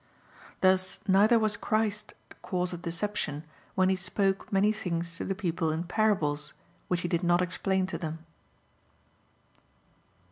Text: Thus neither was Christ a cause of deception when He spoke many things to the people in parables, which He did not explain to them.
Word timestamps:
Thus 0.61 0.99
neither 1.07 1.37
was 1.37 1.55
Christ 1.55 2.15
a 2.31 2.33
cause 2.41 2.73
of 2.73 2.81
deception 2.81 3.43
when 3.75 3.89
He 3.89 3.95
spoke 3.95 4.51
many 4.51 4.71
things 4.71 5.15
to 5.17 5.25
the 5.25 5.35
people 5.35 5.71
in 5.71 5.83
parables, 5.83 6.55
which 6.87 7.01
He 7.01 7.07
did 7.07 7.21
not 7.23 7.39
explain 7.39 7.85
to 7.85 7.99
them. 7.99 8.25